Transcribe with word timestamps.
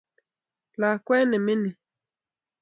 Lakwet 0.79 1.23
ne 1.27 1.37
mining 1.45 1.75